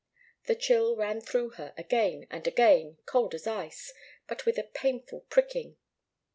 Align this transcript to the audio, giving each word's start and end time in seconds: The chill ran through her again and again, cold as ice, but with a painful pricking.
The 0.47 0.55
chill 0.55 0.95
ran 0.95 1.21
through 1.21 1.49
her 1.61 1.75
again 1.77 2.25
and 2.31 2.47
again, 2.47 2.97
cold 3.05 3.35
as 3.35 3.45
ice, 3.45 3.93
but 4.27 4.47
with 4.47 4.57
a 4.57 4.63
painful 4.63 5.27
pricking. 5.29 5.77